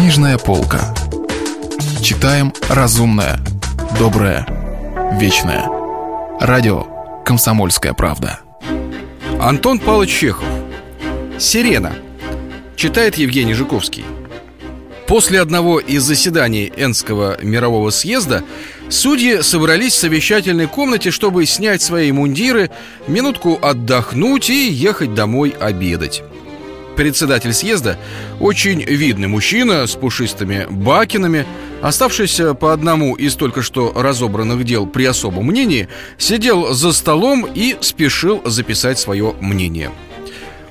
Книжная 0.00 0.38
полка. 0.38 0.94
Читаем 2.02 2.54
разумное, 2.70 3.38
доброе, 3.98 4.46
вечное. 5.20 5.68
Радио 6.40 6.86
«Комсомольская 7.22 7.92
правда». 7.92 8.40
Антон 9.38 9.78
Павлович 9.78 10.18
Чехов 10.18 10.46
«Сирена» 11.38 11.92
Читает 12.76 13.16
Евгений 13.16 13.52
Жуковский 13.52 14.06
После 15.06 15.38
одного 15.38 15.78
из 15.78 16.02
заседаний 16.02 16.72
Энского 16.74 17.36
мирового 17.42 17.90
съезда 17.90 18.42
Судьи 18.88 19.42
собрались 19.42 19.92
в 19.92 19.98
совещательной 19.98 20.66
комнате, 20.66 21.10
чтобы 21.10 21.44
снять 21.44 21.82
свои 21.82 22.10
мундиры, 22.10 22.70
минутку 23.06 23.58
отдохнуть 23.60 24.48
и 24.48 24.70
ехать 24.70 25.12
домой 25.12 25.54
обедать 25.60 26.22
председатель 26.96 27.52
съезда, 27.52 27.98
очень 28.38 28.82
видный 28.82 29.28
мужчина 29.28 29.86
с 29.86 29.92
пушистыми 29.92 30.66
бакинами, 30.70 31.46
оставшийся 31.82 32.54
по 32.54 32.72
одному 32.72 33.14
из 33.14 33.34
только 33.36 33.62
что 33.62 33.92
разобранных 33.94 34.64
дел 34.64 34.86
при 34.86 35.04
особом 35.04 35.46
мнении, 35.46 35.88
сидел 36.18 36.72
за 36.72 36.92
столом 36.92 37.46
и 37.54 37.76
спешил 37.80 38.42
записать 38.44 38.98
свое 38.98 39.34
мнение. 39.40 39.90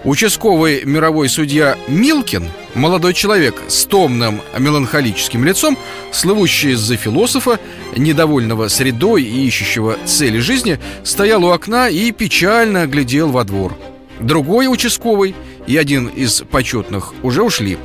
Участковый 0.06 0.86
мировой 0.86 1.28
судья 1.28 1.78
Милкин, 1.90 2.48
молодой 2.74 3.14
человек 3.14 3.62
с 3.68 3.84
томным 3.84 4.40
меланхолическим 4.58 5.44
лицом, 5.44 5.78
слывущий 6.14 6.74
за 6.76 6.96
философа, 6.96 7.60
недовольного 7.98 8.70
средой 8.70 9.24
и 9.24 9.46
ищущего 9.46 9.98
цели 10.06 10.40
жизни, 10.40 10.80
стоял 11.04 11.44
у 11.44 11.50
окна 11.50 11.90
и 11.90 12.12
печально 12.12 12.88
глядел 12.88 13.30
во 13.32 13.44
двор. 13.44 13.78
Другой 14.22 14.68
участковый 14.68 15.36
и 15.70 15.78
один 15.78 16.08
из 16.08 16.42
почетных 16.42 17.14
уже 17.24 17.44
ушли. 17.44 17.78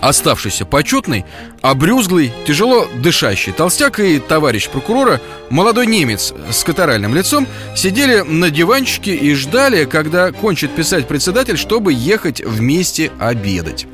Оставшийся 0.00 0.66
почетный, 0.66 1.24
обрюзглый, 1.60 2.32
тяжело 2.44 2.88
дышащий 3.00 3.52
толстяк 3.52 4.00
и 4.00 4.18
товарищ 4.18 4.68
прокурора, 4.68 5.20
молодой 5.48 5.86
немец 5.86 6.34
с 6.50 6.64
катаральным 6.64 7.14
лицом, 7.14 7.46
сидели 7.76 8.22
на 8.22 8.50
диванчике 8.50 9.14
и 9.14 9.32
ждали, 9.34 9.84
когда 9.84 10.32
кончит 10.32 10.72
писать 10.72 11.06
председатель, 11.06 11.56
чтобы 11.56 11.92
ехать 11.92 12.40
вместе 12.44 13.12
обедать. 13.20 13.86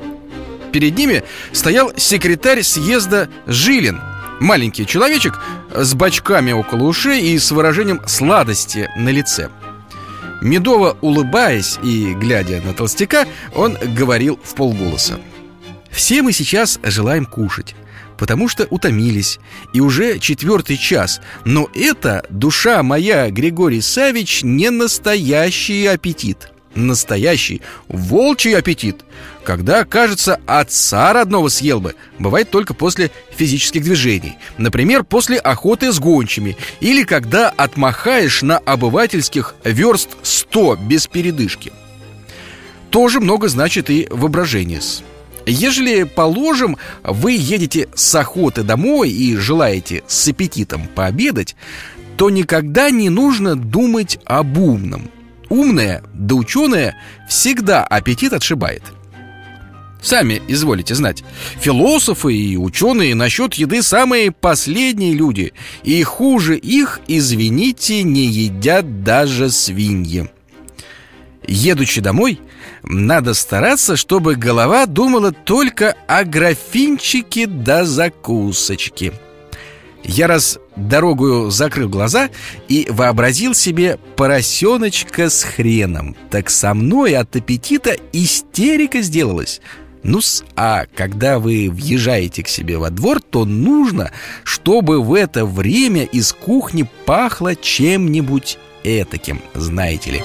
Перед 0.73 0.97
ними 0.97 1.23
стоял 1.53 1.93
секретарь 1.99 2.63
съезда 2.63 3.29
Жилин, 3.47 4.01
маленький 4.41 4.87
человечек 4.87 5.39
с 5.75 5.93
бочками 5.93 6.53
около 6.53 6.85
ушей 6.85 7.35
и 7.35 7.39
с 7.39 7.51
выражением 7.51 8.01
сладости 8.07 8.89
на 8.97 9.11
лице– 9.11 9.51
Медово 10.41 10.97
улыбаясь 11.01 11.79
и 11.83 12.15
глядя 12.15 12.61
на 12.61 12.73
толстяка, 12.73 13.27
он 13.55 13.77
говорил 13.97 14.39
в 14.43 14.55
полголоса. 14.55 15.19
«Все 15.91 16.23
мы 16.23 16.33
сейчас 16.33 16.79
желаем 16.83 17.27
кушать, 17.27 17.75
потому 18.17 18.49
что 18.49 18.67
утомились, 18.71 19.41
и 19.73 19.81
уже 19.81 20.19
четвертый 20.19 20.77
час. 20.77 21.21
Но 21.45 21.69
это, 21.75 22.25
душа 22.31 22.83
моя, 22.83 23.31
Григорий 23.31 23.81
Савич, 23.81 24.43
не 24.43 24.71
настоящий 24.71 25.87
аппетит» 25.87 26.51
настоящий 26.75 27.63
волчий 27.89 28.57
аппетит 28.57 29.05
Когда, 29.45 29.85
кажется, 29.85 30.41
отца 30.47 31.13
родного 31.13 31.49
съел 31.49 31.81
бы. 31.81 31.95
Бывает 32.19 32.51
только 32.51 32.75
после 32.75 33.11
физических 33.37 33.83
движений 33.83 34.37
Например, 34.57 35.05
после 35.05 35.39
охоты 35.39 35.93
с 35.93 35.99
гончими 35.99 36.57
Или 36.81 37.05
когда 37.05 37.49
отмахаешь 37.51 38.43
на 38.43 38.59
обывательских 38.59 39.55
верст 39.65 40.11
100 40.23 40.77
без 40.83 41.07
передышки. 41.07 41.73
Тоже 42.91 43.21
много 43.21 43.49
значит 43.49 43.91
и 43.91 44.07
воображение. 44.11 44.81
Ежели, 45.47 46.05
положим, 46.05 46.77
вы 47.03 47.33
едете 47.33 47.89
с 47.95 48.15
охоты 48.15 48.63
домой 48.63 49.11
и 49.11 49.37
желаете 49.37 50.03
с 50.07 50.29
аппетитом 50.29 50.87
пообедать, 50.95 51.57
то 52.17 52.29
никогда 52.29 52.91
не 52.91 53.09
нужно 53.09 53.57
думать 53.57 54.19
об 54.25 54.59
умном– 54.59 55.11
Умная 55.49 56.03
да 56.13 56.35
ученая 56.35 56.97
всегда 57.29 57.85
аппетит 57.85 58.33
отшибает. 58.33 58.83
Сами 60.01 60.41
изволите 60.47 60.95
знать 60.95 61.25
Философы 61.59 62.33
и 62.33 62.57
ученые 62.57 63.17
насчет 63.17 63.55
еды 63.55 63.83
самые 63.83 64.31
последние 64.31 65.13
люди 65.13 65.55
И 65.83 66.01
хуже 66.05 66.57
их, 66.57 67.01
извините, 67.09 68.05
не 68.05 68.27
едят 68.27 69.03
даже 69.03 69.51
свиньи. 69.51 70.31
Едучи 71.49 72.01
домой, 72.01 72.41
надо 72.85 73.35
стараться, 73.35 73.97
чтобы 73.97 74.37
голова 74.37 74.87
думала 74.87 75.33
только 75.33 75.97
о 76.07 76.25
графинчике 76.25 77.47
да 77.47 77.85
закусочке– 77.85 79.15
я 80.09 80.27
раз 80.27 80.59
дорогую 80.75 81.51
закрыл 81.51 81.89
глаза 81.89 82.31
и 82.67 82.87
вообразил 82.91 83.55
себе 83.55 83.99
поросеночка 84.17 85.29
с 85.29 85.43
хреном. 85.45 86.17
Так 86.31 86.49
со 86.51 86.73
мной 86.75 87.15
от 87.15 87.37
аппетита 87.37 87.95
истерика 88.13 89.03
сделалась. 89.03 89.61
Ну 90.03 90.21
а 90.57 90.87
когда 90.95 91.39
вы 91.39 91.69
въезжаете 91.71 92.43
к 92.43 92.49
себе 92.49 92.79
во 92.79 92.89
двор, 92.89 93.21
то 93.21 93.45
нужно, 93.45 94.11
чтобы 94.45 95.03
в 95.03 95.13
это 95.13 95.45
время 95.45 96.05
из 96.05 96.33
кухни 96.33 96.89
пахло 97.05 97.55
чем-нибудь 97.55 98.59
этаким, 98.85 99.43
знаете 99.55 100.13
ли. 100.13 100.23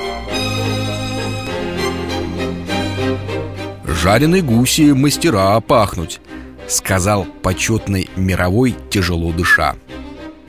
Жареные 3.85 4.41
гуси 4.41 4.93
мастера 4.93 5.59
пахнуть 5.59 6.21
Сказал 6.67 7.25
почетный 7.41 8.09
мировой 8.15 8.75
тяжело 8.89 9.31
дыша 9.31 9.75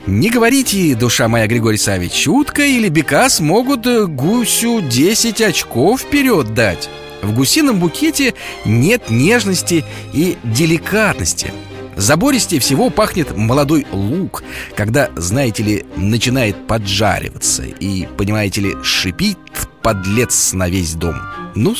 не 0.07 0.29
говорите, 0.29 0.95
душа 0.95 1.27
моя, 1.27 1.47
Григорий 1.47 1.79
Савич, 1.79 2.27
утка 2.27 2.63
или 2.63 2.89
бекас 2.89 3.39
могут 3.39 3.87
э, 3.87 4.05
гусю 4.05 4.81
10 4.81 5.41
очков 5.41 6.01
вперед 6.01 6.53
дать. 6.53 6.89
В 7.23 7.33
гусином 7.33 7.79
букете 7.79 8.35
нет 8.65 9.09
нежности 9.09 9.83
и 10.13 10.37
деликатности. 10.43 11.51
Забористее 11.95 12.59
всего 12.59 12.89
пахнет 12.89 13.35
молодой 13.35 13.87
лук, 13.91 14.43
когда, 14.75 15.09
знаете 15.15 15.63
ли, 15.63 15.85
начинает 15.95 16.67
поджариваться 16.67 17.63
и, 17.63 18.05
понимаете 18.17 18.61
ли, 18.61 18.75
шипит 18.83 19.37
подлец 19.81 20.53
на 20.53 20.67
весь 20.67 20.95
дом. 20.95 21.15
ну 21.53 21.75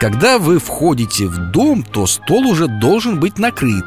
когда 0.00 0.38
вы 0.38 0.58
входите 0.58 1.26
в 1.26 1.52
дом, 1.52 1.82
то 1.82 2.06
стол 2.06 2.46
уже 2.46 2.66
должен 2.66 3.20
быть 3.20 3.38
накрыт 3.38 3.84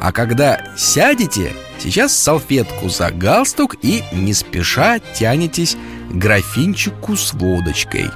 А 0.00 0.10
когда 0.10 0.58
сядете, 0.74 1.52
сейчас 1.78 2.16
салфетку 2.16 2.88
за 2.88 3.10
галстук 3.10 3.76
и 3.82 4.02
не 4.12 4.32
спеша 4.32 5.00
тянетесь 5.00 5.76
графинчику 6.10 7.14
с 7.14 7.34
водочкой 7.34 8.10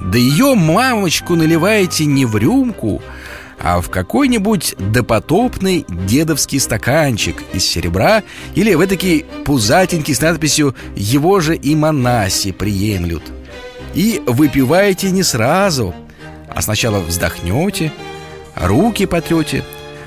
Да 0.00 0.18
ее 0.18 0.56
мамочку 0.56 1.36
наливаете 1.36 2.04
не 2.06 2.26
в 2.26 2.36
рюмку, 2.36 3.00
а 3.60 3.80
в 3.80 3.90
какой-нибудь 3.90 4.74
допотопный 4.78 5.84
дедовский 5.88 6.60
стаканчик 6.60 7.42
из 7.52 7.64
серебра 7.64 8.22
или 8.54 8.74
в 8.74 8.80
этакий 8.80 9.24
пузатенький 9.44 10.14
с 10.14 10.20
надписью 10.20 10.74
«Его 10.96 11.40
же 11.40 11.56
и 11.56 11.74
монаси 11.74 12.52
приемлют». 12.52 13.22
И 13.94 14.22
выпиваете 14.26 15.10
не 15.10 15.22
сразу, 15.22 15.94
а 16.48 16.62
сначала 16.62 17.00
вздохнете, 17.00 17.92
руки 18.56 19.06
потрете, 19.06 19.64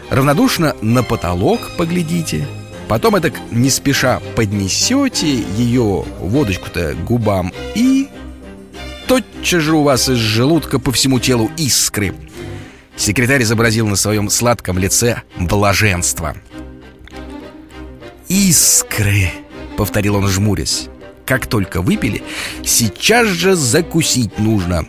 равнодушно 0.09 0.75
на 0.81 1.03
потолок 1.03 1.59
поглядите, 1.77 2.47
потом 2.87 3.15
это 3.15 3.31
не 3.51 3.69
спеша 3.69 4.21
поднесете 4.35 5.43
ее 5.57 6.05
водочку-то 6.19 6.95
губам 6.95 7.53
и 7.75 8.07
тотчас 9.07 9.61
же 9.61 9.75
у 9.75 9.83
вас 9.83 10.09
из 10.09 10.17
желудка 10.17 10.79
по 10.79 10.91
всему 10.91 11.19
телу 11.19 11.51
искры. 11.57 12.13
Секретарь 12.97 13.43
изобразил 13.43 13.87
на 13.87 13.95
своем 13.95 14.29
сладком 14.29 14.77
лице 14.77 15.21
блаженство. 15.37 16.35
«Искры!»— 18.27 19.31
повторил 19.77 20.15
он, 20.15 20.27
жмурясь. 20.27 20.87
«Как 21.25 21.47
только 21.47 21.81
выпили, 21.81 22.23
сейчас 22.63 23.27
же 23.27 23.55
закусить 23.55 24.39
нужно!» 24.39 24.87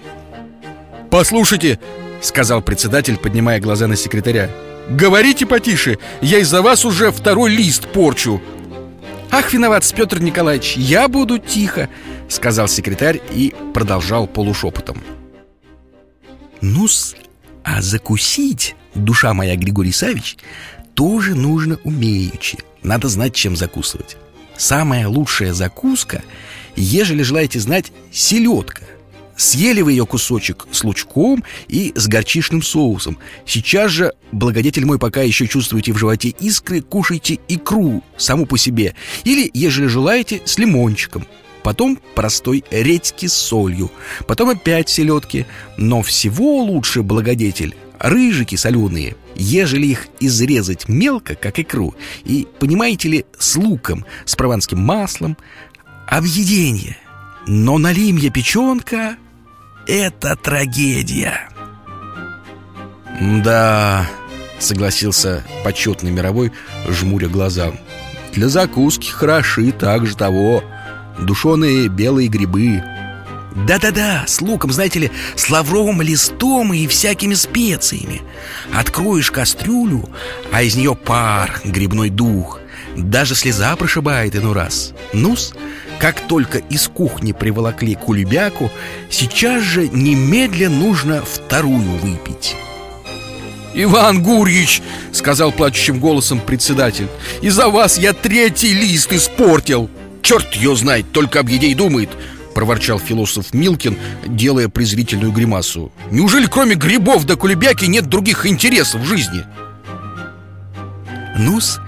«Послушайте!»— 1.11 1.81
сказал 2.23 2.63
председатель, 2.63 3.17
поднимая 3.17 3.61
глаза 3.61 3.87
на 3.87 3.97
секретаря. 3.97 4.51
«Говорите 4.89 5.47
потише! 5.47 5.99
Я 6.21 6.39
из-за 6.39 6.63
вас 6.63 6.85
уже 6.85 7.11
второй 7.11 7.51
лист 7.51 7.89
порчу!» 7.89 8.41
«Ах, 9.31 9.53
виноват, 9.53 9.91
Петр 9.95 10.21
Николаевич, 10.21 10.77
я 10.77 11.09
буду 11.09 11.39
тихо!»— 11.39 11.89
сказал 12.29 12.69
секретарь 12.69 13.21
и 13.33 13.55
продолжал 13.75 14.27
полушепотом. 14.27 15.03
«Ну-с, 16.61 17.15
а 17.67 17.83
закусить, 17.83 18.77
душа 18.95 19.35
моя, 19.35 19.57
Григорий 19.57 19.91
Савич, 19.91 20.37
тоже 20.95 21.35
нужно 21.35 21.81
умеючи. 21.83 22.59
Надо 22.85 23.09
знать, 23.09 23.35
чем 23.35 23.57
закусывать. 23.57 24.17
Самая 24.57 25.09
лучшая 25.09 25.53
закуска, 25.53 26.23
ежели 26.77 27.23
желаете 27.23 27.59
знать, 27.59 27.93
селедка— 28.13 28.85
Съели 29.37 29.83
вы 29.83 29.93
ее 29.93 30.07
кусочек 30.07 30.67
с 30.71 30.83
лучком 30.83 31.45
и 31.69 31.93
с 31.95 32.09
горчичным 32.09 32.63
соусом 32.63 33.19
Сейчас 33.45 33.91
же, 33.91 34.15
благодетель 34.33 34.87
мой, 34.87 34.99
пока 34.99 35.21
еще 35.21 35.47
чувствуете 35.47 35.93
в 35.93 35.99
животе 35.99 36.31
искры 36.31 36.81
Кушайте 36.81 37.39
икру 37.47 38.03
саму 38.17 38.47
по 38.47 38.57
себе 38.57 38.95
Или, 39.25 39.51
ежели 39.53 39.89
желаете, 39.89 40.41
с 40.47 40.57
лимончиком 40.57 41.27
Потом 41.67 41.99
простой 42.15 42.63
редьки 42.71 43.27
с 43.27 43.33
солью 43.33 43.91
Потом 44.29 44.51
опять 44.51 44.89
селедки 44.89 45.47
Но 45.77 46.01
всего 46.01 46.63
лучше, 46.63 47.03
благодетель, 47.03 47.75
рыжики 47.99 48.55
соленые 48.55 49.17
Ежели 49.35 49.89
их 49.89 50.07
изрезать 50.21 50.89
мелко, 50.89 51.35
как 51.35 51.59
икру 51.59 51.97
И, 52.25 52.47
понимаете 52.61 53.09
ли, 53.09 53.25
с 53.37 53.57
луком, 53.57 54.07
с 54.25 54.37
прованским 54.37 54.79
маслом 54.79 55.37
Объедение 56.07 56.99
Но 57.49 57.79
налимья 57.79 58.31
печенка 58.31 59.17
это 59.89 60.37
трагедия. 60.37 61.49
Да, 63.21 64.09
согласился 64.61 65.45
почетный 65.65 66.11
мировой, 66.13 66.53
жмуря 66.89 67.29
глаза. 67.29 67.73
Для 68.33 68.49
закуски 68.49 69.11
хороши 69.11 69.73
также 69.73 70.17
того. 70.17 70.63
Душеные 71.19 71.89
белые 71.89 72.29
грибы. 72.29 72.83
Да-да-да, 73.67 74.25
с 74.27 74.43
луком, 74.43 74.71
знаете 74.71 74.99
ли, 74.99 75.11
с 75.35 75.49
лавровым 75.49 76.03
листом 76.03 76.75
и 76.75 76.87
всякими 76.87 77.33
специями. 77.33 78.21
Откроешь 78.75 79.31
кастрюлю, 79.31 80.09
а 80.53 80.63
из 80.63 80.77
нее 80.77 80.95
пар, 80.95 81.61
грибной 81.65 82.11
дух. 82.11 82.61
Даже 82.97 83.35
слеза 83.35 83.75
прошибает 83.77 84.37
иной 84.37 84.53
раз. 84.53 84.93
Нус, 85.15 85.55
как 85.99 86.21
только 86.29 86.59
из 86.59 86.89
кухни 86.89 87.33
приволокли 87.33 87.95
кулебяку, 87.95 88.71
сейчас 89.11 89.63
же 89.63 89.89
немедленно 89.89 90.77
нужно 90.77 91.23
вторую 91.23 91.99
выпить. 91.99 92.57
«Иван 93.75 94.23
Гурьевич!»— 94.23 94.83
сказал 95.13 95.53
плачущим 95.53 96.01
голосом 96.01 96.41
председатель 96.41 97.09
«Из-за 97.43 97.69
вас 97.69 97.99
я 97.99 98.15
третий 98.15 98.73
лист 98.73 99.13
испортил!» 99.13 99.91
«Черт 100.27 100.57
ее 100.57 100.75
знает, 100.75 101.13
только 101.13 101.39
об 101.39 101.49
еде 101.49 101.69
и 101.69 101.75
думает!»— 101.75 102.11
проворчал 102.55 102.99
философ 102.99 103.55
Милкин, 103.55 103.97
делая 104.27 104.69
презрительную 104.69 105.31
гримасу 105.31 105.93
«Неужели 106.11 106.47
кроме 106.47 106.75
грибов 106.75 107.25
да 107.27 107.37
кулебяки 107.37 107.85
нет 107.85 108.07
других 108.07 108.45
интересов 108.45 109.03
в 109.03 109.05
жизни?» 109.07 109.45
«Ну-с, 111.39 111.79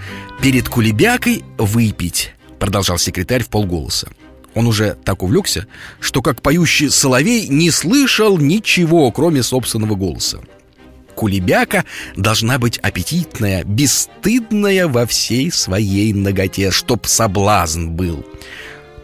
перед 0.40 0.69
кулебякой 0.69 1.43
выпить!» 1.58 2.32
Продолжал 2.61 2.96
секретарь 2.96 3.43
в 3.43 3.49
полголоса 3.49 4.06
Он 4.55 4.69
уже 4.69 4.96
так 5.05 5.25
увлекся, 5.25 5.67
что 5.99 6.23
как 6.23 6.40
поющий 6.40 6.90
соловей 6.90 7.49
не 7.49 7.73
слышал 7.73 8.38
ничего, 8.38 9.11
кроме 9.11 9.43
собственного 9.43 9.96
голоса 9.96 10.38
Кулебяка 11.18 11.84
должна 12.14 12.60
быть 12.60 12.78
аппетитная, 12.78 13.64
бесстыдная 13.64 14.86
во 14.86 15.04
всей 15.04 15.50
своей 15.50 16.12
ноготе, 16.12 16.70
чтоб 16.70 17.06
соблазн 17.06 17.88
был 17.88 18.24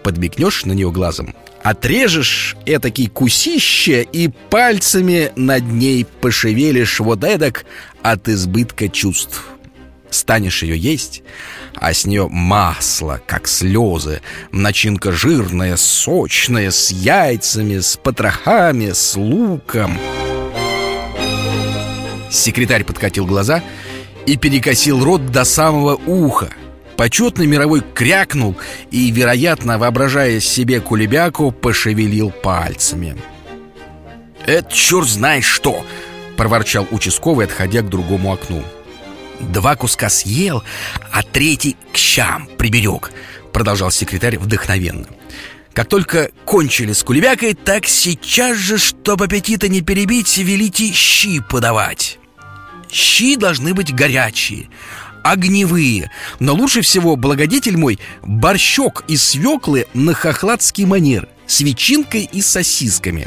Подмигнешь 0.04 0.64
на 0.64 0.74
нее 0.74 0.92
глазом, 0.92 1.34
отрежешь 1.64 2.54
этакий 2.66 3.08
кусище 3.08 4.04
и 4.04 4.28
пальцами 4.28 5.32
над 5.34 5.64
ней 5.64 6.06
пошевелишь 6.20 7.00
вот 7.00 7.24
эдак 7.24 7.64
от 8.00 8.28
избытка 8.28 8.88
чувств 8.88 9.48
станешь 10.10 10.62
ее 10.62 10.78
есть, 10.78 11.24
а 11.74 11.92
с 11.92 12.06
нее 12.06 12.28
масло, 12.28 13.20
как 13.26 13.48
слезы, 13.48 14.20
начинка 14.52 15.10
жирная, 15.10 15.76
сочная, 15.76 16.70
с 16.70 16.92
яйцами, 16.92 17.80
с 17.80 17.96
потрохами, 17.96 18.92
с 18.92 19.16
луком. 19.16 19.98
Секретарь 22.34 22.82
подкатил 22.82 23.26
глаза 23.26 23.62
и 24.26 24.36
перекосил 24.36 25.04
рот 25.04 25.26
до 25.30 25.44
самого 25.44 25.94
уха. 25.94 26.50
Почетный 26.96 27.46
мировой 27.46 27.80
крякнул 27.94 28.56
и, 28.90 29.10
вероятно, 29.12 29.78
воображая 29.78 30.40
себе 30.40 30.80
кулебяку, 30.80 31.52
пошевелил 31.52 32.30
пальцами. 32.30 33.16
«Это 34.46 34.70
черт 34.72 35.08
знает 35.08 35.44
что!»— 35.44 35.86
проворчал 36.36 36.88
участковый, 36.90 37.46
отходя 37.46 37.82
к 37.82 37.88
другому 37.88 38.32
окну. 38.32 38.64
Два 39.38 39.76
куска 39.76 40.08
съел, 40.08 40.64
а 41.12 41.22
третий 41.22 41.76
к 41.92 41.96
щам 41.96 42.48
приберег 42.58 43.12
Продолжал 43.52 43.90
секретарь 43.90 44.38
вдохновенно 44.38 45.06
как 45.72 45.88
только 45.88 46.30
кончили 46.44 46.92
с 46.92 47.02
кулебякой, 47.02 47.54
так 47.54 47.86
сейчас 47.86 48.56
же, 48.56 48.78
чтобы 48.78 49.24
аппетита 49.24 49.68
не 49.68 49.80
перебить, 49.80 50.38
велите 50.38 50.92
щи 50.92 51.40
подавать. 51.40 52.20
Щи 52.94 53.34
должны 53.34 53.74
быть 53.74 53.92
горячие, 53.92 54.68
огневые, 55.24 56.12
но 56.38 56.54
лучше 56.54 56.80
всего, 56.80 57.16
благодетель 57.16 57.76
мой, 57.76 57.98
борщок 58.22 59.02
из 59.08 59.20
свеклы 59.20 59.86
на 59.94 60.14
хохладский 60.14 60.84
манер 60.84 61.28
с 61.48 61.60
ветчинкой 61.60 62.28
и 62.32 62.40
сосисками. 62.40 63.26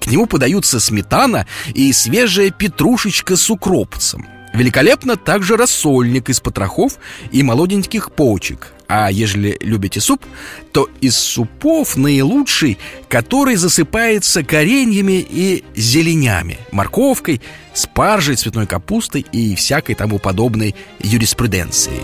К 0.00 0.06
нему 0.06 0.26
подаются 0.26 0.78
сметана 0.78 1.48
и 1.74 1.92
свежая 1.92 2.50
петрушечка 2.50 3.34
с 3.34 3.50
укропцем– 3.50 4.26
Великолепно 4.54 5.16
также 5.16 5.56
рассольник 5.56 6.30
из 6.30 6.40
потрохов 6.40 6.94
и 7.30 7.42
молоденьких 7.42 8.10
почек 8.10 8.72
А 8.88 9.10
ежели 9.10 9.58
любите 9.60 10.00
суп, 10.00 10.24
то 10.72 10.88
из 11.02 11.14
супов 11.14 11.98
наилучший, 11.98 12.78
который 13.08 13.56
засыпается 13.56 14.42
кореньями 14.42 15.24
и 15.28 15.62
зеленями 15.76 16.58
Морковкой, 16.72 17.42
спаржей, 17.74 18.36
цветной 18.36 18.66
капустой 18.66 19.26
и 19.30 19.54
всякой 19.54 19.94
тому 19.94 20.18
подобной 20.18 20.74
юриспруденцией. 21.00 22.00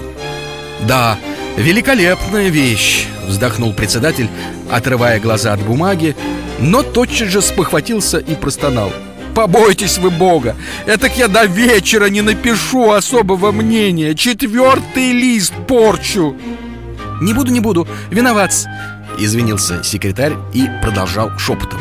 Да, 0.87 1.19
великолепная 1.57 2.51
вещь, 2.51 3.07
вздохнул 3.27 3.73
председатель, 3.73 4.29
отрывая 4.71 5.19
глаза 5.21 5.55
от 5.55 5.61
бумаги 5.61 6.15
Но 6.59 6.83
тотчас 6.83 7.29
же 7.29 7.41
спохватился 7.41 8.19
и 8.19 8.35
простонал– 8.35 8.93
Побойтесь 9.35 9.99
вы 9.99 10.11
Бога! 10.11 10.55
Этак 10.87 11.19
я 11.19 11.27
до 11.27 11.45
вечера 11.45 12.07
не 12.07 12.21
напишу 12.21 12.93
особого 12.93 13.51
мнения! 13.51 14.15
Четвертый 14.15 15.11
лист 15.11 15.53
порчу 15.67 16.37
Не 17.21 17.33
буду, 17.33 17.53
не 17.53 17.61
буду, 17.61 17.87
виноват. 18.11 18.53
Извинился 19.19 19.83
секретарь 19.85 20.35
и 20.53 20.69
продолжал 20.83 21.37
шепотом. 21.39 21.81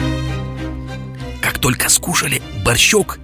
Как 1.41 1.59
только 1.59 1.89
скушали 1.89 2.41
борщок 2.63 3.19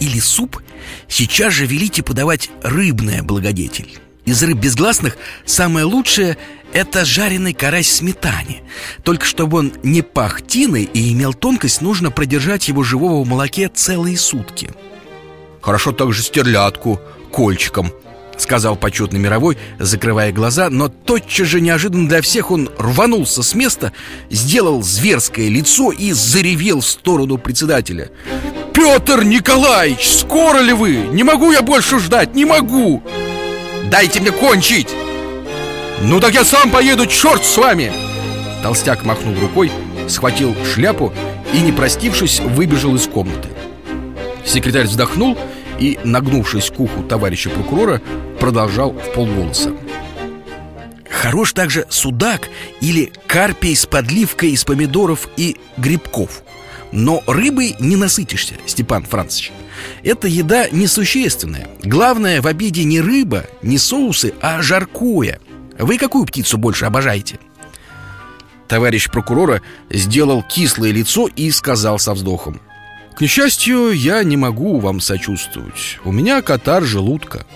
или 0.00 0.18
суп 0.18 0.60
Сейчас 1.08 1.54
же 1.54 1.66
велите 1.66 2.02
подавать 2.02 2.50
рыбное 2.62 3.22
благодетель. 3.22 3.98
Из 4.24 4.42
рыб 4.42 4.58
безгласных 4.58 5.16
самое 5.44 5.86
лучшее– 5.86 6.36
это 6.72 7.04
жареный 7.04 7.54
карась 7.54 7.86
в 7.86 7.94
сметане. 7.94 8.62
Только 9.04 9.24
чтобы 9.24 9.58
он 9.58 9.72
не 9.84 10.02
пах 10.02 10.42
тиной 10.42 10.82
и 10.82 11.12
имел 11.12 11.32
тонкость, 11.32 11.80
нужно 11.80 12.10
продержать 12.10 12.66
его 12.68 12.82
живого 12.82 13.22
в 13.22 13.28
молоке 13.28 13.68
целые 13.72 14.18
сутки. 14.18 14.70
Хорошо 15.60 15.92
также 15.92 16.22
стерлядку 16.22 17.00
кольчиком 17.30 17.92
Сказал 18.46 18.76
почетный 18.76 19.18
мировой, 19.18 19.58
закрывая 19.80 20.30
глаза 20.30 20.70
Но 20.70 20.88
тотчас 20.88 21.48
же 21.48 21.60
неожиданно 21.60 22.08
для 22.08 22.22
всех 22.22 22.52
он 22.52 22.70
рванулся 22.78 23.42
с 23.42 23.54
места 23.54 23.92
Сделал 24.30 24.84
зверское 24.84 25.48
лицо 25.48 25.90
и 25.90 26.12
заревел 26.12 26.80
в 26.80 26.86
сторону 26.86 27.38
председателя 27.38 28.10
Петр 28.72 29.24
Николаевич, 29.24 30.08
скоро 30.08 30.58
ли 30.58 30.72
вы? 30.72 31.08
Не 31.10 31.24
могу 31.24 31.50
я 31.50 31.62
больше 31.62 31.98
ждать, 31.98 32.34
не 32.34 32.44
могу! 32.44 33.02
Дайте 33.90 34.20
мне 34.20 34.30
кончить!» 34.30 34.94
«Ну 36.02 36.20
так 36.20 36.34
я 36.34 36.44
сам 36.44 36.70
поеду, 36.70 37.06
черт 37.06 37.42
с 37.42 37.56
вами!» 37.56 37.90
Толстяк 38.62 39.02
махнул 39.04 39.34
рукой, 39.40 39.72
схватил 40.08 40.54
шляпу 40.74 41.12
и, 41.54 41.60
не 41.60 41.72
простившись, 41.72 42.40
выбежал 42.40 42.94
из 42.94 43.06
комнаты 43.06 43.48
Секретарь 44.44 44.86
вздохнул 44.86 45.36
и, 45.36 45.38
нагнувшись 46.04 46.70
к 46.70 46.80
уху 46.80 47.02
товарища 47.02 47.50
прокурора, 47.50 48.00
продолжал 48.40 48.92
в 48.92 49.14
полголоса. 49.14 49.72
Хорош 51.10 51.52
также 51.52 51.86
судак 51.88 52.48
или 52.80 53.12
карпий 53.26 53.74
с 53.74 53.86
подливкой 53.86 54.50
из 54.50 54.64
помидоров 54.64 55.28
и 55.36 55.56
грибков. 55.76 56.42
Но 56.92 57.22
рыбой 57.26 57.76
не 57.80 57.96
насытишься, 57.96 58.54
Степан 58.66 59.04
Францович 59.04 59.52
эта 60.02 60.28
еда 60.28 60.68
несущественная. 60.70 61.68
Главное 61.82 62.40
в 62.40 62.46
обеде 62.46 62.84
не 62.84 63.00
рыба, 63.00 63.44
не 63.62 63.78
соусы, 63.78 64.34
а 64.40 64.62
жаркое. 64.62 65.40
Вы 65.78 65.98
какую 65.98 66.24
птицу 66.26 66.58
больше 66.58 66.84
обожаете? 66.86 67.38
Товарищ 68.68 69.08
прокурора 69.10 69.62
сделал 69.90 70.42
кислое 70.42 70.90
лицо 70.90 71.28
и 71.28 71.50
сказал 71.50 71.98
со 71.98 72.14
вздохом 72.14 72.60
К 73.16 73.22
несчастью, 73.22 73.92
я 73.92 74.22
не 74.24 74.36
могу 74.36 74.78
вам 74.78 75.00
сочувствовать. 75.00 75.98
У 76.04 76.12
меня 76.12 76.42
катар 76.42 76.82
желудка. 76.82 77.46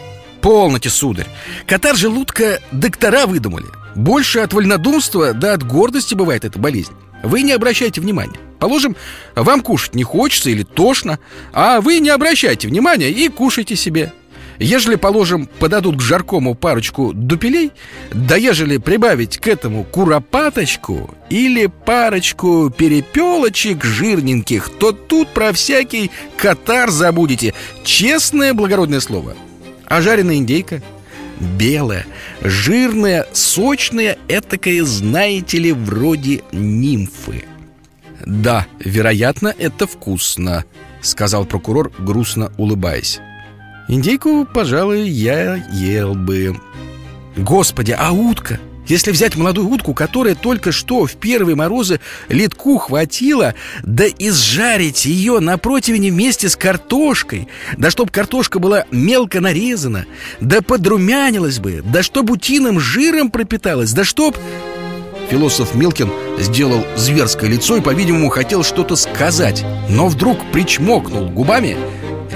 Полноте, 0.41 0.89
сударь. 0.89 1.27
Катар 1.67 1.97
желудка 1.97 2.63
доктора 2.73 3.27
выдумали. 3.27 3.67
Больше 3.95 4.39
от 4.39 4.55
вольнодумства, 4.55 5.35
да 5.35 5.53
от 5.53 5.63
гордости 5.63 6.15
бывает 6.15 6.47
эта 6.47 6.59
болезнь. 6.59 6.95
Вы 7.23 7.43
не 7.43 7.53
обращайте 7.53 8.01
внимания. 8.01 8.39
Положим, 8.59 8.97
вам 9.35 9.61
кушать 9.61 9.95
не 9.95 10.03
хочется 10.03 10.51
или 10.51 10.63
тошно 10.63 11.19
А 11.53 11.81
вы 11.81 11.99
не 11.99 12.11
обращайте 12.11 12.69
внимания 12.69 13.11
и 13.11 13.29
кушайте 13.29 13.77
себе 13.77 14.15
Ежели, 14.61 14.97
положим, 14.97 15.49
подадут 15.59 15.97
к 15.97 16.03
жаркому 16.03 16.55
парочку 16.55 17.15
дупелей 17.15 17.73
Да 18.13 18.37
ежели 18.37 18.77
прибавить 18.77 19.39
к 19.39 19.49
этому 19.49 19.85
куропаточку 19.85 21.15
Или 21.31 21.67
парочку 21.67 22.69
перепелочек 22.69 23.83
жирненьких 23.83 24.69
То 24.79 24.93
тут 24.93 25.29
про 25.29 25.55
всякий 25.55 26.11
катар 26.37 26.91
забудете. 26.91 27.55
Честное 27.85 28.53
благородное 28.53 29.01
слово. 29.01 29.35
А 29.87 30.03
жареная 30.03 30.37
индейка? 30.37 30.83
Белая, 31.41 32.05
жирная, 32.43 33.27
сочная 33.33 34.19
Этакая, 34.29 34.85
знаете 34.85 35.59
ли, 35.59 35.73
вроде 35.73 36.43
нимфы. 36.53 37.45
«Да, 38.27 38.67
вероятно, 38.79 39.55
это 39.59 39.87
вкусно»,— 39.87 40.67
сказал 41.01 41.47
прокурор, 41.47 41.91
грустно 41.99 42.53
улыбаясь 42.59 43.23
Индейку, 43.91 44.47
пожалуй, 44.47 45.09
я 45.09 45.57
ел 45.73 46.15
бы 46.15 46.57
Господи, 47.37 47.91
а 47.99 48.13
утка? 48.13 48.61
Если 48.87 49.11
взять 49.11 49.35
молодую 49.35 49.69
утку, 49.69 49.95
которая 49.95 50.37
только 50.37 50.71
что 50.71 51.07
в 51.07 51.17
первые 51.17 51.57
морозы 51.57 51.99
литку 52.29 52.79
хватила, 52.79 53.57
да 53.83 54.05
изжарить 54.07 55.07
ее 55.07 55.41
на 55.41 55.59
противне 55.59 56.13
вместе 56.13 56.49
с 56.49 56.55
картошкой, 56.55 57.49
да 57.77 57.91
чтоб 57.91 58.13
картошка 58.13 58.61
была 58.61 58.85
мелко 58.93 59.41
нарезана, 59.41 60.07
да 60.41 60.63
подрумянилась 60.63 61.59
бы, 61.59 61.83
да 61.85 62.05
чтоб 62.05 62.31
утиным 62.31 62.79
жиром 62.79 63.33
пропиталась, 63.33 63.93
да 63.93 64.05
чтоб... 64.05 64.37
Философ 65.31 65.75
Милкин 65.75 66.13
сделал 66.39 66.85
зверское 66.97 67.51
лицо 67.51 67.77
и, 67.77 67.81
по-видимому, 67.81 68.29
хотел 68.29 68.63
что-то 68.63 68.95
сказать, 68.95 69.65
но 69.89 70.07
вдруг 70.07 70.39
причмокнул 70.53 71.29
губами– 71.29 71.77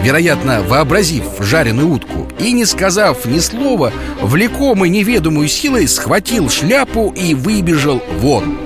вероятно, 0.03 0.63
вообразив 0.63 1.25
жареную 1.41 1.89
утку 1.89 2.29
И 2.39 2.53
не 2.53 2.65
сказав 2.65 3.25
ни 3.27 3.39
слова, 3.39 3.93
влекомый 4.21 4.91
неведомую 4.91 5.49
силой 5.49 5.89
Схватил 5.89 6.49
шляпу 6.51 7.15
и 7.17 7.35
выбежал 7.35 8.03
вон. 8.19 8.59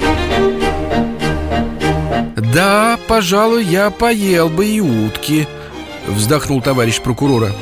«Да, 2.52 2.98
пожалуй, 3.06 3.64
я 3.64 3.90
поел 3.90 4.48
бы 4.48 4.66
и 4.66 4.80
утки»,— 4.80 5.46
вздохнул 6.08 6.62
товарищ 6.62 7.00
прокурора. 7.00 7.52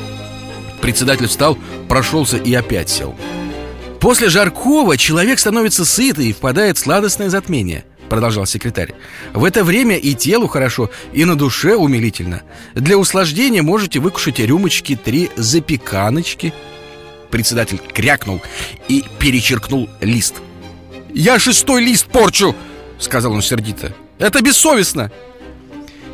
Председатель 0.80 1.26
встал, 1.26 1.58
прошелся 1.88 2.36
и 2.36 2.54
опять 2.54 2.88
сел. 2.88 3.14
После 4.00 4.28
жаркого 4.28 4.96
человек 4.96 5.40
становится 5.40 5.84
сытый 5.84 6.28
и 6.28 6.32
впадает 6.32 6.76
в 6.76 6.80
сладостное 6.80 7.28
затмение— 7.30 7.84
Продолжал 8.08 8.46
секретарь. 8.46 8.94
В 9.32 9.44
это 9.44 9.64
время 9.64 9.96
и 9.96 10.14
телу 10.14 10.46
хорошо, 10.46 10.90
и 11.12 11.24
на 11.24 11.36
душе 11.36 11.74
умилительно. 11.74 12.42
Для 12.74 12.96
услаждения 12.98 13.62
можете 13.62 13.98
выкушать 13.98 14.38
рюмочки 14.38 14.96
три 14.96 15.30
запеканочки. 15.36 16.54
Председатель 17.30 17.78
крякнул 17.78 18.40
и 18.88 19.04
перечеркнул 19.18 19.90
лист. 20.00 20.36
«Я 21.12 21.38
шестой 21.38 21.82
лист 21.84 22.06
порчу!» 22.06 22.54
Сказал 22.98 23.32
он 23.32 23.42
сердито. 23.42 23.94
«Это 24.18 24.40
бессовестно!» 24.40 25.10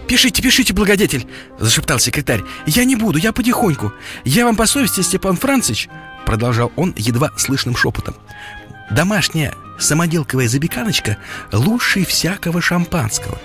«Пишите, 0.08 0.42
пишите, 0.42 0.72
благодетель!» 0.72 1.26
Зашептал 1.58 1.98
секретарь. 1.98 2.42
«Я 2.66 2.84
не 2.84 2.96
буду, 2.96 3.18
я 3.18 3.32
потихоньку. 3.32 3.92
Я 4.24 4.44
вам 4.44 4.56
по 4.56 4.66
совести, 4.66 5.00
Степан 5.00 5.36
Францич 5.36 5.88
Продолжал 6.24 6.72
он 6.76 6.94
едва 6.96 7.30
слышным 7.36 7.76
шепотом. 7.76 8.14
Домашняя 8.90 9.54
самоделковая 9.78 10.48
забеканочка 10.48 11.18
лучше 11.52 12.04
всякого 12.04 12.60
шампанского. 12.60 13.38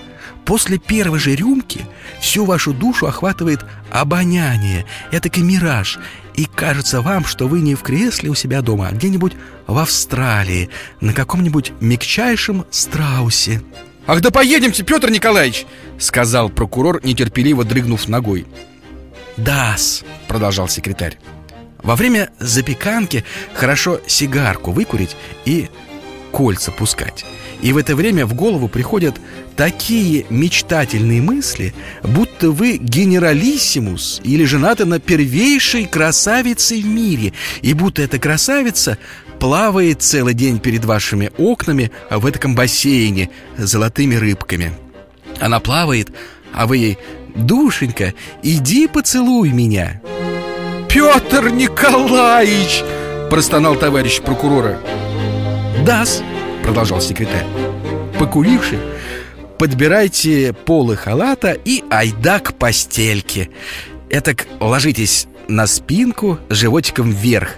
После 0.45 0.77
первой 0.77 1.19
же 1.19 1.35
рюмки 1.35 1.85
всю 2.21 2.45
вашу 2.45 2.73
душу 2.73 3.05
охватывает 3.05 3.65
обоняние, 3.91 4.85
этакий 5.11 5.43
мираж, 5.43 5.99
и 6.35 6.45
кажется 6.45 7.01
вам, 7.01 7.25
что 7.25 7.47
вы 7.49 7.59
не 7.59 7.75
в 7.75 7.81
кресле 7.81 8.29
у 8.29 8.35
себя 8.35 8.61
дома, 8.61 8.87
а 8.87 8.93
где-нибудь 8.93 9.33
в 9.65 9.77
Австралии, 9.77 10.69
на 11.01 11.13
каком-нибудь 11.13 11.73
мягчайшем 11.81 12.65
страусе. 12.71 13.61
«Ах 14.05 14.21
да 14.21 14.31
поедемте, 14.31 14.83
Петр 14.83 15.09
Николаевич!»— 15.09 15.65
сказал 15.99 16.49
прокурор, 16.49 17.03
нетерпеливо 17.03 17.65
дрыгнув 17.65 18.07
ногой. 18.07 18.47
«Да-с»,— 19.35 20.05
продолжал 20.29 20.69
секретарь. 20.69 21.17
«Во 21.83 21.97
время 21.97 22.29
запеканки 22.39 23.25
хорошо 23.53 23.99
сигарку 24.07 24.71
выкурить 24.71 25.17
и 25.43 25.69
кольца 26.37 26.71
пускать. 26.71 27.25
И 27.63 27.73
в 27.73 27.77
это 27.77 27.95
время 27.95 28.27
в 28.27 28.35
голову 28.35 28.67
приходят 28.67 29.15
такие 29.55 30.27
мечтательные 30.29 31.19
мысли, 31.19 31.73
будто 32.03 32.51
вы 32.51 32.77
генералиссимус 32.77 34.21
или 34.23 34.45
женаты 34.45 34.85
на 34.85 34.99
первейшей 34.99 35.85
красавице 35.85 36.79
в 36.79 36.85
мире, 36.85 37.33
и 37.63 37.73
будто 37.73 38.03
эта 38.03 38.19
красавица 38.19 38.99
плавает 39.39 40.03
целый 40.03 40.35
день 40.35 40.59
перед 40.59 40.85
вашими 40.85 41.31
окнами 41.39 41.91
в 42.11 42.27
этом 42.27 42.53
бассейне 42.53 43.31
с 43.57 43.71
золотыми 43.71 44.13
рыбками. 44.13 44.73
Она 45.39 45.59
плавает, 45.59 46.09
а 46.53 46.67
вы 46.67 46.77
ей 46.77 46.97
«Душенька, 47.33 48.13
иди 48.43 48.87
поцелуй 48.87 49.49
меня!» 49.49 50.01
«Петр 50.87 51.49
Николаевич!»– 51.49 52.83
простонал 53.31 53.75
товарищ 53.75 54.21
прокурора 54.21 54.79
«Дас»,— 55.87 56.21
продолжал 56.63 56.99
секретарь 56.99 57.45
Покуривши, 58.19 58.77
подбирайте 59.57 60.51
полы 60.51 60.97
халата 60.97 61.53
и 61.53 61.81
айда 61.89 62.41
к 62.41 62.55
постельке. 62.55 63.49
Этак 64.09 64.47
ложитесь 64.59 65.27
на 65.47 65.65
спинку 65.65 66.39
животиком 66.49 67.09
вверх 67.11 67.55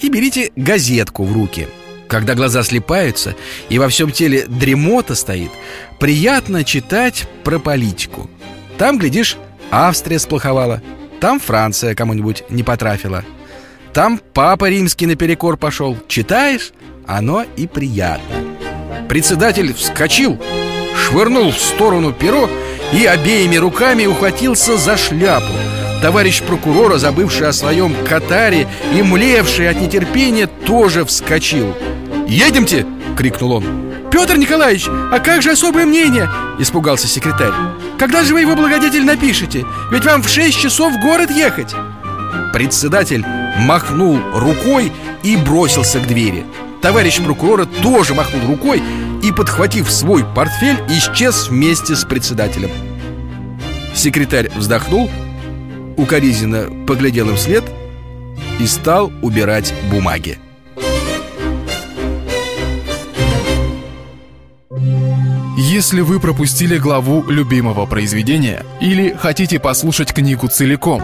И 0.00 0.10
берите 0.10 0.52
газетку 0.54 1.24
в 1.24 1.32
руки. 1.32 1.66
Когда 2.06 2.36
глаза 2.36 2.62
слепаются 2.62 3.34
и 3.68 3.80
во 3.80 3.88
всем 3.88 4.12
теле 4.12 4.44
дремота 4.46 5.16
стоит 5.16 5.50
Приятно 5.98 6.62
читать 6.62 7.26
про 7.42 7.58
политику. 7.58 8.30
Там, 8.78 8.96
глядишь, 8.96 9.36
Австрия 9.72 10.20
сплоховала 10.20 10.80
Там 11.18 11.40
Франция 11.40 11.96
кому-нибудь 11.96 12.44
не 12.48 12.62
потрафила. 12.62 13.24
Там 13.92 14.20
Папа 14.32 14.70
Римский 14.70 15.06
наперекор 15.06 15.56
пошел. 15.56 15.98
Читаешь, 16.06 16.72
оно 17.06 17.44
и 17.56 17.66
приятно 17.66 18.36
Председатель 19.08 19.74
вскочил, 19.74 20.38
швырнул 20.96 21.50
в 21.50 21.58
сторону 21.58 22.12
перо 22.12 22.48
и 22.92 23.04
обеими 23.04 23.56
руками 23.56 24.06
ухватился 24.06 24.76
за 24.76 24.96
шляпу 24.96 25.52
Товарищ 26.00 26.42
прокурора, 26.42 26.98
забывший 26.98 27.48
о 27.48 27.52
своем 27.52 27.94
катаре 28.08 28.66
и 28.96 29.02
млевший 29.02 29.68
от 29.68 29.80
нетерпения, 29.80 30.46
тоже 30.46 31.04
вскочил 31.04 31.74
«Едемте!»— 32.26 32.86
крикнул 33.16 33.52
он 33.52 33.64
«Петр 34.10 34.36
Николаевич, 34.36 34.88
а 34.88 35.18
как 35.20 35.42
же 35.42 35.52
особое 35.52 35.86
мнение?»— 35.86 36.28
испугался 36.58 37.06
секретарь 37.06 37.52
«Когда 37.98 38.24
же 38.24 38.34
вы 38.34 38.40
его, 38.40 38.56
благодетель, 38.56 39.04
напишете? 39.04 39.64
Ведь 39.90 40.04
вам 40.04 40.22
в 40.22 40.28
шесть 40.28 40.58
часов 40.58 40.92
в 40.92 41.00
город 41.00 41.30
ехать!» 41.30 41.74
Председатель 42.52 43.24
махнул 43.58 44.18
рукой 44.34 44.90
и 45.22 45.36
бросился 45.36 46.00
к 46.00 46.06
двери 46.06 46.44
Товарищ 46.82 47.20
прокурора 47.22 47.64
тоже 47.64 48.12
махнул 48.12 48.44
рукой 48.44 48.82
и, 49.22 49.30
подхватив 49.30 49.88
свой 49.88 50.24
портфель, 50.24 50.78
исчез 50.88 51.48
вместе 51.48 51.94
с 51.94 52.04
председателем. 52.04 52.70
Секретарь 53.94 54.50
вздохнул, 54.50 55.08
укоризненно 55.96 56.84
поглядел 56.84 57.30
им 57.30 57.36
вслед 57.36 57.62
и 58.58 58.66
стал 58.66 59.12
убирать 59.22 59.72
бумаги. 59.92 60.38
Если 65.56 66.00
вы 66.00 66.18
пропустили 66.18 66.78
главу 66.78 67.22
любимого 67.30 67.86
произведения 67.86 68.66
или 68.80 69.16
хотите 69.16 69.60
послушать 69.60 70.12
книгу 70.12 70.48
целиком, 70.48 71.02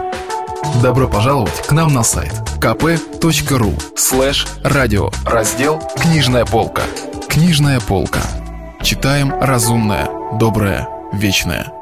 добро 0.83 1.07
пожаловать 1.07 1.65
к 1.65 1.71
нам 1.71 1.93
на 1.93 2.03
сайт 2.03 2.48
kp.ru 2.59 3.73
слэш 3.95 4.45
радио 4.63 5.09
раздел 5.25 5.81
«Книжная 5.95 6.45
полка». 6.45 6.81
Книжная 7.29 7.79
полка. 7.79 8.21
Читаем 8.83 9.33
разумное, 9.39 10.09
доброе, 10.37 10.89
вечное. 11.13 11.78